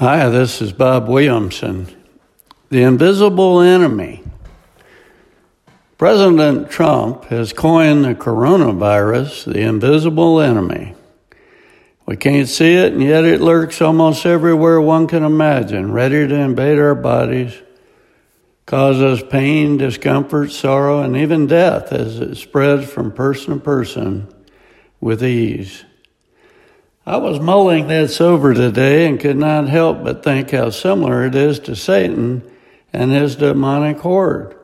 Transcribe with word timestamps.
Hi, 0.00 0.30
this 0.30 0.62
is 0.62 0.72
Bob 0.72 1.08
Williamson. 1.08 1.86
The 2.70 2.84
invisible 2.84 3.60
enemy. 3.60 4.24
President 5.98 6.70
Trump 6.70 7.26
has 7.26 7.52
coined 7.52 8.06
the 8.06 8.14
coronavirus 8.14 9.52
the 9.52 9.60
invisible 9.60 10.40
enemy. 10.40 10.94
We 12.06 12.16
can't 12.16 12.48
see 12.48 12.76
it, 12.76 12.94
and 12.94 13.02
yet 13.02 13.26
it 13.26 13.42
lurks 13.42 13.82
almost 13.82 14.24
everywhere 14.24 14.80
one 14.80 15.06
can 15.06 15.22
imagine, 15.22 15.92
ready 15.92 16.26
to 16.26 16.34
invade 16.34 16.78
our 16.78 16.94
bodies, 16.94 17.52
cause 18.64 19.02
us 19.02 19.22
pain, 19.28 19.76
discomfort, 19.76 20.50
sorrow, 20.50 21.02
and 21.02 21.14
even 21.14 21.46
death 21.46 21.92
as 21.92 22.20
it 22.20 22.36
spreads 22.36 22.90
from 22.90 23.12
person 23.12 23.58
to 23.58 23.60
person 23.62 24.28
with 24.98 25.22
ease. 25.22 25.84
I 27.10 27.16
was 27.16 27.40
mulling 27.40 27.88
this 27.88 28.20
over 28.20 28.54
today 28.54 29.08
and 29.08 29.18
could 29.18 29.36
not 29.36 29.68
help 29.68 30.04
but 30.04 30.22
think 30.22 30.52
how 30.52 30.70
similar 30.70 31.26
it 31.26 31.34
is 31.34 31.58
to 31.60 31.74
Satan 31.74 32.48
and 32.92 33.10
his 33.10 33.34
demonic 33.34 33.98
horde. 33.98 34.56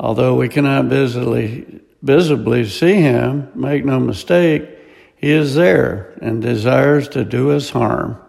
Although 0.00 0.34
we 0.34 0.48
cannot 0.48 0.86
visibly, 0.86 1.80
visibly 2.02 2.68
see 2.68 2.94
him, 2.94 3.52
make 3.54 3.84
no 3.84 4.00
mistake, 4.00 4.68
he 5.14 5.30
is 5.30 5.54
there 5.54 6.18
and 6.20 6.42
desires 6.42 7.06
to 7.10 7.24
do 7.24 7.52
us 7.52 7.70
harm. 7.70 8.20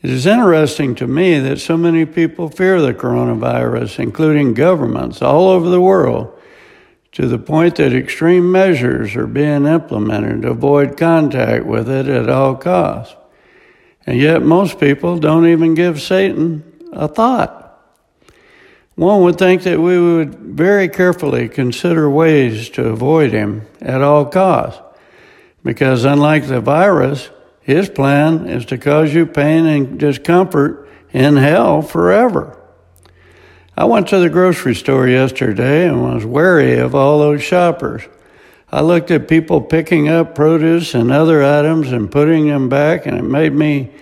It 0.00 0.10
is 0.10 0.24
interesting 0.24 0.94
to 0.94 1.08
me 1.08 1.40
that 1.40 1.58
so 1.58 1.76
many 1.76 2.06
people 2.06 2.48
fear 2.48 2.80
the 2.80 2.94
coronavirus, 2.94 3.98
including 3.98 4.54
governments 4.54 5.20
all 5.20 5.48
over 5.48 5.68
the 5.68 5.80
world, 5.80 6.37
to 7.12 7.26
the 7.26 7.38
point 7.38 7.76
that 7.76 7.94
extreme 7.94 8.52
measures 8.52 9.16
are 9.16 9.26
being 9.26 9.66
implemented 9.66 10.42
to 10.42 10.50
avoid 10.50 10.96
contact 10.96 11.64
with 11.64 11.88
it 11.88 12.06
at 12.06 12.28
all 12.28 12.54
costs. 12.54 13.16
And 14.06 14.18
yet, 14.18 14.42
most 14.42 14.78
people 14.80 15.18
don't 15.18 15.46
even 15.46 15.74
give 15.74 16.00
Satan 16.00 16.64
a 16.92 17.08
thought. 17.08 17.64
One 18.94 19.22
would 19.22 19.38
think 19.38 19.62
that 19.62 19.80
we 19.80 20.00
would 20.00 20.34
very 20.34 20.88
carefully 20.88 21.48
consider 21.48 22.10
ways 22.10 22.68
to 22.70 22.88
avoid 22.88 23.32
him 23.32 23.62
at 23.80 24.02
all 24.02 24.24
costs, 24.24 24.80
because 25.62 26.04
unlike 26.04 26.48
the 26.48 26.60
virus, 26.60 27.30
his 27.60 27.88
plan 27.88 28.48
is 28.48 28.64
to 28.66 28.78
cause 28.78 29.14
you 29.14 29.26
pain 29.26 29.66
and 29.66 30.00
discomfort 30.00 30.88
in 31.12 31.36
hell 31.36 31.80
forever. 31.82 32.57
I 33.78 33.84
went 33.84 34.08
to 34.08 34.18
the 34.18 34.28
grocery 34.28 34.74
store 34.74 35.06
yesterday 35.06 35.86
and 35.86 36.02
was 36.02 36.26
wary 36.26 36.78
of 36.78 36.96
all 36.96 37.20
those 37.20 37.44
shoppers. 37.44 38.02
I 38.72 38.80
looked 38.80 39.12
at 39.12 39.28
people 39.28 39.60
picking 39.60 40.08
up 40.08 40.34
produce 40.34 40.94
and 40.94 41.12
other 41.12 41.44
items 41.44 41.92
and 41.92 42.10
putting 42.10 42.48
them 42.48 42.68
back, 42.68 43.06
and 43.06 43.16
it 43.16 43.22
made 43.22 43.52
me 43.52 43.92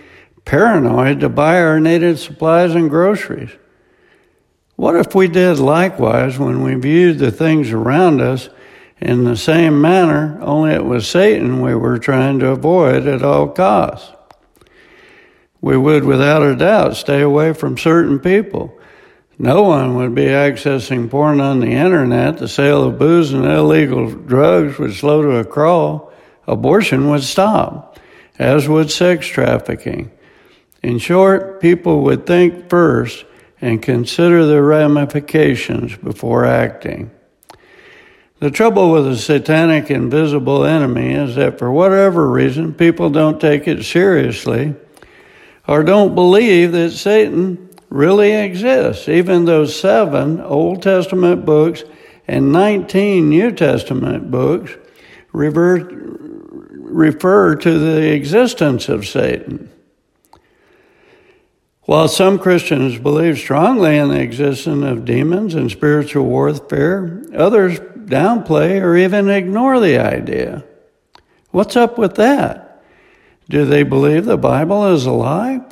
paranoid 0.47 1.21
to 1.21 1.29
buy 1.29 1.61
our 1.61 1.79
needed 1.79 2.19
supplies 2.19 2.75
and 2.75 2.89
groceries. 2.89 3.51
What 4.77 4.97
if 4.97 5.15
we 5.15 5.29
did 5.29 5.59
likewise 5.59 6.39
when 6.39 6.63
we 6.63 6.75
viewed 6.77 7.19
the 7.19 7.31
things 7.31 7.71
around 7.71 8.23
us 8.23 8.49
in 8.99 9.25
the 9.25 9.37
same 9.37 9.79
manner, 9.79 10.39
only 10.41 10.73
it 10.73 10.87
was 10.87 11.07
Satan 11.07 11.61
we 11.61 11.75
were 11.75 11.99
trying 11.99 12.39
to 12.39 12.49
avoid 12.49 13.07
at 13.07 13.23
all 13.23 13.49
costs? 13.49 14.11
We 15.61 15.77
would, 15.77 16.05
without 16.05 16.43
a 16.43 16.57
doubt, 16.57 16.97
stay 16.97 17.21
away 17.21 17.53
from 17.53 17.77
certain 17.77 18.19
people 18.19 18.76
no 19.39 19.62
one 19.62 19.97
would 19.97 20.15
be 20.15 20.27
accessing 20.27 21.11
porn 21.11 21.41
on 21.41 21.61
the 21.61 21.73
internet. 21.73 22.39
The 22.39 22.48
sale 22.48 22.84
of 22.84 22.98
booze 22.98 23.33
and 23.33 23.45
illegal 23.45 24.11
drugs 24.11 24.78
would 24.78 24.95
slow 24.95 25.23
to 25.23 25.37
a 25.37 25.45
crawl. 25.45 26.12
Abortion 26.47 27.11
would 27.11 27.23
stop, 27.23 27.98
as 28.39 28.69
would 28.69 28.91
sex 28.91 29.27
trafficking. 29.27 30.11
In 30.83 30.98
short, 30.98 31.61
people 31.61 32.03
would 32.05 32.27
think 32.27 32.70
first 32.70 33.25
and 33.61 33.83
consider 33.83 34.47
the 34.47 34.62
ramifications 34.62 35.97
before 35.97 36.45
acting. 36.45 37.11
The 38.38 38.50
trouble 38.50 38.93
with 38.93 39.06
the 39.06 39.16
satanic 39.16 39.91
invisible 39.91 40.65
enemy 40.65 41.12
is 41.15 41.37
that 41.37 41.59
for 41.59 41.72
whatever 41.72 42.31
reason, 42.31 42.75
people 42.75 43.11
don't 43.11 43.41
take 43.41 43.66
it 43.66 43.82
seriously 43.82 44.75
or 45.66 45.82
don't 45.82 46.15
believe 46.15 46.72
that 46.72 46.91
Satan 46.91 47.71
really 47.89 48.33
exists, 48.33 49.09
even 49.09 49.45
though 49.45 49.67
seven 49.67 50.41
Old 50.41 50.83
Testament 50.83 51.45
books 51.45 51.85
and 52.27 52.53
19 52.53 53.29
New 53.29 53.53
Testament 53.53 54.31
books 54.31 54.73
refer, 55.33 55.79
refer 56.71 57.55
to 57.57 57.79
the 57.79 58.13
existence 58.13 58.89
of 58.89 59.07
Satan. 59.07 59.71
While 61.83 62.09
some 62.09 62.41
Christians 62.41 62.99
believe 62.99 63.39
strongly 63.39 63.97
in 63.97 64.09
the 64.09 64.21
existence 64.21 64.85
of 64.85 65.05
demons 65.05 65.55
and 65.55 65.71
spiritual 65.71 66.25
warfare, 66.25 67.23
others 67.33 67.79
downplay 67.79 68.81
or 68.83 68.97
even 68.97 69.31
ignore 69.31 69.79
the 69.79 69.99
idea. 69.99 70.65
What's 71.51 71.77
up 71.77 71.97
with 71.97 72.17
that? 72.17 72.83
Do 73.49 73.65
they 73.65 73.85
believe 73.85 74.25
the 74.25 74.37
Bible 74.37 74.93
is 74.93 75.07
a 75.07 75.13
lie? 75.13 75.65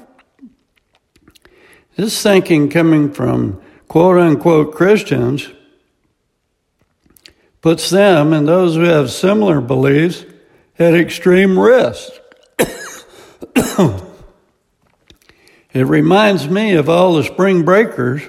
This 1.97 2.21
thinking 2.23 2.71
coming 2.71 3.13
from 3.13 3.61
quote 3.87 4.19
unquote 4.19 4.75
Christians 4.75 5.49
puts 7.61 7.89
them 7.91 8.33
and 8.33 8.49
those 8.49 8.75
who 8.75 8.83
have 8.83 9.11
similar 9.11 9.61
beliefs 9.61 10.25
at 10.79 10.95
extreme 10.95 11.59
risk. 11.59 12.13
it 15.73 15.85
reminds 15.87 16.49
me 16.49 16.75
of 16.75 16.89
all 16.89 17.15
the 17.15 17.25
spring 17.25 17.65
breakers 17.65 18.23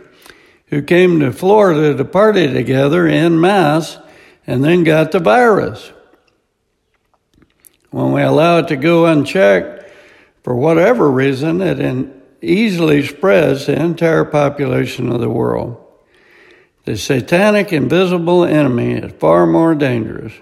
who 0.68 0.82
came 0.82 1.20
to 1.20 1.32
Florida 1.32 1.96
to 1.96 2.06
party 2.06 2.52
together 2.52 3.08
in 3.08 3.42
mass 3.42 3.98
and 4.46 4.64
then 4.64 4.84
got 4.84 5.12
the 5.12 5.20
virus. 5.20 5.92
When 7.90 8.12
we 8.12 8.22
allow 8.22 8.60
it 8.60 8.68
to 8.68 8.76
go 8.76 9.06
unchecked, 9.06 9.90
for 10.44 10.56
whatever 10.56 11.10
reason, 11.10 11.62
it 11.62 11.80
in, 11.80 12.22
easily 12.42 13.06
spreads 13.06 13.66
the 13.66 13.82
entire 13.82 14.26
population 14.26 15.12
of 15.12 15.20
the 15.20 15.30
world. 15.30 15.82
The 16.86 16.98
satanic 16.98 17.74
invisible 17.74 18.46
enemy 18.46 18.94
is 18.94 19.14
far 19.14 19.48
more 19.48 19.74
dangerous. 19.74 20.34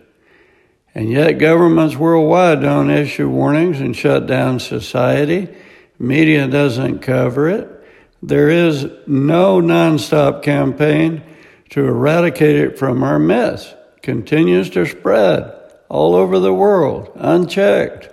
And 0.96 1.10
yet, 1.10 1.40
governments 1.40 1.96
worldwide 1.96 2.62
don't 2.62 2.92
issue 2.92 3.30
warnings 3.30 3.80
and 3.80 3.96
shut 3.96 4.28
down 4.28 4.60
society. 4.60 5.48
Media 5.98 6.48
doesn't 6.48 7.00
cover 7.00 7.50
it. 7.50 7.70
There 8.22 8.50
is 8.50 8.88
no 9.08 9.60
nonstop 9.60 10.44
campaign 10.44 11.24
to 11.72 11.86
eradicate 11.86 12.56
it 12.56 12.78
from 12.78 13.04
our 13.04 13.18
midst. 13.18 13.76
Continues 14.02 14.70
to 14.72 14.86
spread 14.86 15.52
all 15.90 16.14
over 16.16 16.40
the 16.40 16.54
world, 16.54 17.12
unchecked. 17.16 18.13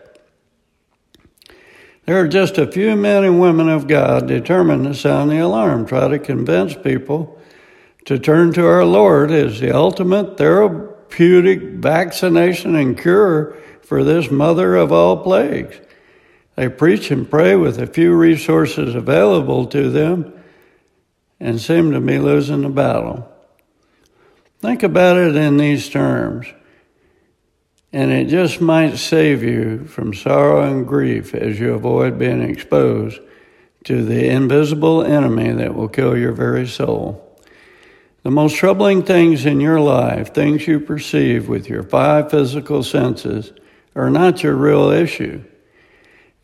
There 2.10 2.19
are 2.19 2.26
just 2.26 2.59
a 2.59 2.66
few 2.66 2.97
men 2.97 3.22
and 3.22 3.41
women 3.41 3.69
of 3.69 3.87
God 3.87 4.26
determined 4.26 4.82
to 4.82 4.94
sound 4.94 5.31
the 5.31 5.38
alarm, 5.38 5.87
try 5.87 6.09
to 6.09 6.19
convince 6.19 6.75
people 6.75 7.41
to 8.06 8.19
turn 8.19 8.53
to 8.54 8.66
our 8.66 8.84
Lord 8.84 9.31
as 9.31 9.60
the 9.60 9.72
ultimate 9.72 10.37
therapeutic 10.37 11.60
vaccination 11.60 12.75
and 12.75 12.99
cure 12.99 13.56
for 13.82 14.03
this 14.03 14.28
mother 14.28 14.75
of 14.75 14.91
all 14.91 15.22
plagues. 15.22 15.81
They 16.56 16.69
preach 16.69 17.12
and 17.12 17.31
pray 17.31 17.54
with 17.54 17.76
the 17.76 17.87
few 17.87 18.12
resources 18.12 18.97
available 18.97 19.66
to 19.66 19.88
them 19.88 20.32
and 21.38 21.60
seem 21.60 21.93
to 21.93 22.00
be 22.00 22.19
losing 22.19 22.62
the 22.62 22.70
battle. 22.70 23.31
Think 24.59 24.82
about 24.82 25.16
it 25.16 25.37
in 25.37 25.59
these 25.59 25.88
terms. 25.88 26.49
And 27.93 28.12
it 28.12 28.28
just 28.28 28.61
might 28.61 28.97
save 28.97 29.43
you 29.43 29.84
from 29.87 30.15
sorrow 30.15 30.62
and 30.62 30.87
grief 30.87 31.34
as 31.34 31.59
you 31.59 31.75
avoid 31.75 32.19
being 32.19 32.41
exposed 32.41 33.20
to 33.85 34.05
the 34.05 34.29
invisible 34.29 35.03
enemy 35.03 35.50
that 35.53 35.75
will 35.75 35.88
kill 35.88 36.17
your 36.17 36.32
very 36.32 36.69
soul. 36.69 37.26
The 38.23 38.31
most 38.31 38.56
troubling 38.56 39.03
things 39.03 39.47
in 39.47 39.61
your 39.61 39.81
life, 39.81 40.35
things 40.35 40.67
you 40.69 40.79
perceive 40.79 41.49
with 41.49 41.69
your 41.69 41.82
five 41.82 42.31
physical 42.31 42.82
senses, 42.82 43.53
are 43.97 44.11
not 44.11 44.43
your 44.43 44.55
real 44.55 44.91
issue. 44.91 45.43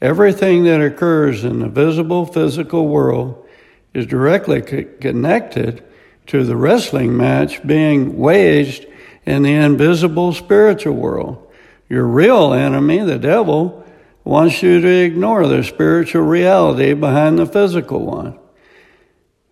Everything 0.01 0.65
that 0.65 0.81
occurs 0.81 1.45
in 1.45 1.61
the 1.61 1.69
visible 1.69 2.27
physical 2.27 2.89
world 2.89 3.47
is 3.95 4.07
directly 4.07 4.63
connected 4.63 5.85
to 6.27 6.45
the 6.45 6.57
wrestling 6.57 7.17
match 7.17 7.65
being 7.67 8.19
waged 8.19 8.87
in 9.25 9.43
the 9.43 9.55
invisible 9.55 10.33
spiritual 10.33 10.95
world. 10.95 11.46
Your 11.89 12.05
real 12.05 12.53
enemy, 12.53 12.99
the 12.99 13.19
devil, 13.19 13.85
wants 14.25 14.63
you 14.63 14.81
to 14.81 14.89
ignore 14.89 15.47
the 15.47 15.63
spiritual 15.63 16.23
reality 16.23 16.95
behind 16.95 17.39
the 17.39 17.47
physical 17.47 18.05
one. 18.05 18.39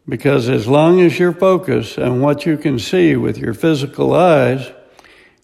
Because 0.09 0.49
as 0.49 0.67
long 0.67 1.01
as 1.01 1.19
you're 1.19 1.33
focused 1.33 1.99
on 1.99 2.21
what 2.21 2.45
you 2.45 2.57
can 2.57 2.79
see 2.79 3.17
with 3.17 3.39
your 3.39 3.55
physical 3.55 4.15
eyes, 4.15 4.71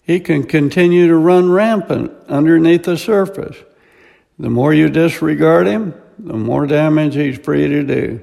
he 0.03 0.19
can 0.19 0.43
continue 0.43 1.07
to 1.07 1.15
run 1.15 1.49
rampant 1.49 2.11
underneath 2.27 2.83
the 2.83 2.97
surface. 2.97 3.55
The 4.37 4.49
more 4.49 4.73
you 4.73 4.89
disregard 4.89 5.67
him, 5.67 5.93
the 6.19 6.33
more 6.33 6.67
damage 6.67 7.15
he's 7.15 7.39
free 7.39 7.67
to 7.67 7.83
do. 7.83 8.21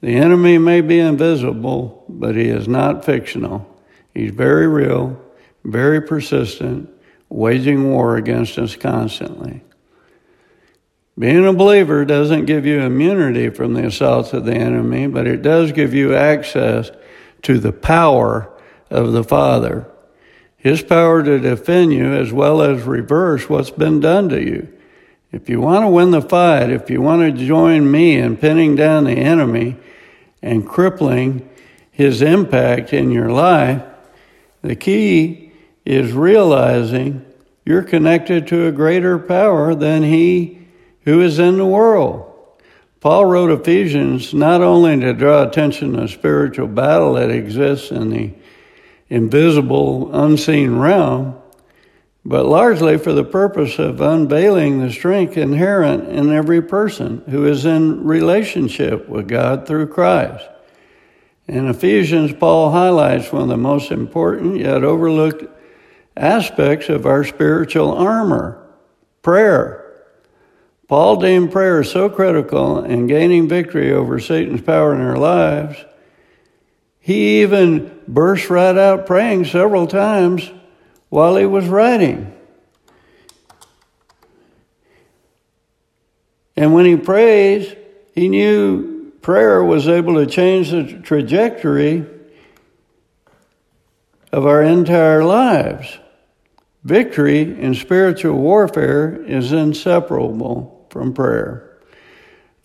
The 0.00 0.16
enemy 0.16 0.58
may 0.58 0.80
be 0.80 0.98
invisible, 0.98 2.04
but 2.08 2.34
he 2.34 2.48
is 2.48 2.68
not 2.68 3.04
fictional. 3.04 3.68
He's 4.12 4.32
very 4.32 4.66
real, 4.66 5.20
very 5.64 6.02
persistent, 6.02 6.90
waging 7.32 7.90
war 7.90 8.16
against 8.16 8.58
us 8.58 8.76
constantly. 8.76 9.62
Being 11.18 11.46
a 11.46 11.52
believer 11.52 12.04
doesn't 12.04 12.46
give 12.46 12.64
you 12.64 12.80
immunity 12.80 13.50
from 13.50 13.74
the 13.74 13.86
assaults 13.86 14.32
of 14.32 14.44
the 14.44 14.54
enemy, 14.54 15.06
but 15.06 15.26
it 15.26 15.42
does 15.42 15.72
give 15.72 15.94
you 15.94 16.14
access 16.14 16.90
to 17.42 17.58
the 17.58 17.72
power 17.72 18.50
of 18.90 19.12
the 19.12 19.24
Father. 19.24 19.86
His 20.56 20.82
power 20.82 21.22
to 21.22 21.38
defend 21.38 21.92
you 21.92 22.12
as 22.12 22.32
well 22.32 22.62
as 22.62 22.82
reverse 22.82 23.48
what's 23.48 23.70
been 23.70 24.00
done 24.00 24.28
to 24.30 24.40
you. 24.40 24.72
If 25.32 25.48
you 25.48 25.60
want 25.60 25.84
to 25.84 25.88
win 25.88 26.10
the 26.10 26.22
fight, 26.22 26.70
if 26.70 26.90
you 26.90 27.00
want 27.00 27.22
to 27.22 27.46
join 27.46 27.90
me 27.90 28.16
in 28.16 28.36
pinning 28.36 28.76
down 28.76 29.04
the 29.04 29.12
enemy, 29.12 29.76
and 30.42 30.66
crippling 30.66 31.48
his 31.92 32.20
impact 32.20 32.92
in 32.92 33.10
your 33.10 33.30
life, 33.30 33.82
the 34.60 34.74
key 34.74 35.41
is 35.84 36.12
realizing 36.12 37.24
you're 37.64 37.82
connected 37.82 38.46
to 38.48 38.66
a 38.66 38.72
greater 38.72 39.18
power 39.18 39.74
than 39.74 40.02
he 40.02 40.66
who 41.04 41.20
is 41.20 41.38
in 41.38 41.58
the 41.58 41.66
world. 41.66 42.28
Paul 43.00 43.24
wrote 43.24 43.50
Ephesians 43.50 44.32
not 44.32 44.62
only 44.62 45.00
to 45.00 45.12
draw 45.12 45.42
attention 45.42 45.92
to 45.92 46.02
the 46.02 46.08
spiritual 46.08 46.68
battle 46.68 47.14
that 47.14 47.30
exists 47.30 47.90
in 47.90 48.10
the 48.10 48.32
invisible, 49.08 50.14
unseen 50.14 50.76
realm, 50.76 51.36
but 52.24 52.46
largely 52.46 52.98
for 52.98 53.12
the 53.12 53.24
purpose 53.24 53.80
of 53.80 54.00
unveiling 54.00 54.80
the 54.80 54.92
strength 54.92 55.36
inherent 55.36 56.08
in 56.08 56.32
every 56.32 56.62
person 56.62 57.24
who 57.28 57.44
is 57.44 57.64
in 57.64 58.04
relationship 58.04 59.08
with 59.08 59.26
God 59.26 59.66
through 59.66 59.88
Christ. 59.88 60.44
In 61.48 61.68
Ephesians, 61.68 62.32
Paul 62.32 62.70
highlights 62.70 63.32
one 63.32 63.42
of 63.42 63.48
the 63.48 63.56
most 63.56 63.90
important 63.90 64.58
yet 64.58 64.84
overlooked 64.84 65.44
aspects 66.16 66.88
of 66.88 67.06
our 67.06 67.24
spiritual 67.24 67.92
armor 67.92 68.66
prayer. 69.22 69.78
Paul 70.88 71.16
deemed 71.16 71.52
prayer 71.52 71.82
so 71.84 72.10
critical 72.10 72.84
in 72.84 73.06
gaining 73.06 73.48
victory 73.48 73.92
over 73.92 74.20
Satan's 74.20 74.60
power 74.60 74.94
in 74.94 75.00
our 75.00 75.16
lives, 75.16 75.82
he 77.00 77.42
even 77.42 77.98
burst 78.06 78.50
right 78.50 78.76
out 78.76 79.06
praying 79.06 79.46
several 79.46 79.86
times 79.86 80.50
while 81.08 81.36
he 81.36 81.46
was 81.46 81.66
writing. 81.66 82.32
And 86.56 86.74
when 86.74 86.84
he 86.84 86.96
prays, 86.96 87.74
he 88.14 88.28
knew 88.28 89.12
prayer 89.22 89.64
was 89.64 89.88
able 89.88 90.14
to 90.14 90.26
change 90.26 90.70
the 90.70 91.00
trajectory 91.00 92.06
of 94.32 94.46
our 94.46 94.62
entire 94.62 95.22
lives. 95.22 95.98
Victory 96.84 97.42
in 97.42 97.74
spiritual 97.74 98.38
warfare 98.38 99.22
is 99.24 99.52
inseparable 99.52 100.86
from 100.90 101.12
prayer. 101.12 101.68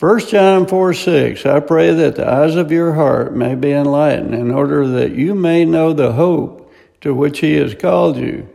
1 0.00 0.20
John 0.28 0.66
4 0.66 0.94
6, 0.94 1.46
I 1.46 1.60
pray 1.60 1.92
that 1.92 2.16
the 2.16 2.28
eyes 2.28 2.54
of 2.56 2.72
your 2.72 2.94
heart 2.94 3.34
may 3.34 3.54
be 3.54 3.72
enlightened 3.72 4.34
in 4.34 4.50
order 4.50 4.86
that 4.86 5.12
you 5.12 5.34
may 5.34 5.64
know 5.64 5.92
the 5.92 6.12
hope 6.12 6.72
to 7.00 7.14
which 7.14 7.40
he 7.40 7.54
has 7.54 7.74
called 7.74 8.16
you, 8.16 8.48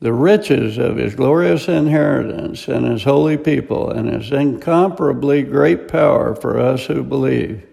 the 0.00 0.12
riches 0.12 0.78
of 0.78 0.96
his 0.96 1.14
glorious 1.14 1.68
inheritance 1.68 2.68
and 2.68 2.86
his 2.86 3.04
holy 3.04 3.36
people, 3.36 3.90
and 3.90 4.08
his 4.08 4.32
incomparably 4.32 5.42
great 5.42 5.88
power 5.88 6.34
for 6.34 6.58
us 6.58 6.86
who 6.86 7.02
believe. 7.02 7.66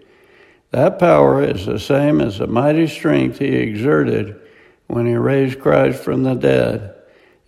That 0.71 0.99
power 0.99 1.41
is 1.41 1.65
the 1.65 1.79
same 1.79 2.19
as 2.19 2.39
the 2.39 2.47
mighty 2.47 2.87
strength 2.87 3.39
he 3.39 3.55
exerted 3.55 4.41
when 4.87 5.05
he 5.05 5.15
raised 5.15 5.59
Christ 5.59 6.03
from 6.03 6.23
the 6.23 6.35
dead 6.35 6.95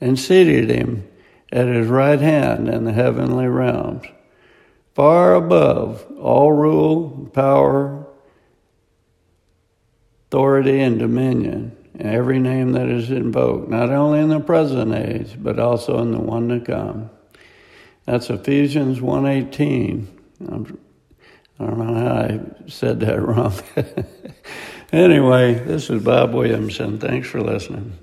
and 0.02 0.18
seated 0.18 0.70
him 0.70 1.08
at 1.52 1.68
his 1.68 1.88
right 1.88 2.20
hand 2.20 2.68
in 2.68 2.84
the 2.84 2.94
heavenly 2.94 3.48
realms, 3.48 4.06
far 4.96 5.36
above 5.36 6.06
all 6.20 6.52
rule, 6.52 7.30
power, 7.34 8.06
authority, 10.28 10.80
and 10.80 11.00
dominion 11.00 11.78
and 11.98 12.08
every 12.08 12.40
name 12.40 12.74
that 12.74 12.88
is 12.88 13.10
invoked, 13.10 13.70
not 13.70 13.90
only 13.90 14.20
in 14.20 14.30
the 14.30 14.40
present 14.40 14.94
age, 14.94 15.36
but 15.40 15.60
also 15.60 16.00
in 16.00 16.12
the 16.12 16.20
one 16.20 16.50
to 16.50 16.60
come. 16.60 17.10
That's 18.06 18.30
Ephesians 18.30 19.00
1.18. 19.00 20.06
I 21.60 21.66
don't 21.66 21.78
know 21.80 21.94
how 21.96 22.08
I 22.08 22.40
said 22.68 23.00
that 23.00 23.22
wrong. 23.26 23.54
Anyway, 24.92 25.54
this 25.56 25.90
is 25.90 26.04
Bob 26.04 26.34
Williamson. 26.34 27.00
Thanks 27.00 27.28
for 27.28 27.42
listening. 27.42 27.98